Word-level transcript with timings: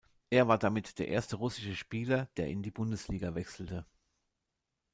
Er 0.31 0.47
war 0.47 0.57
damit 0.57 0.97
der 0.97 1.09
erste 1.09 1.35
russische 1.35 1.75
Spieler, 1.75 2.27
der 2.35 2.47
in 2.47 2.63
die 2.63 2.71
Bundesliga 2.71 3.35
wechselte. 3.35 3.85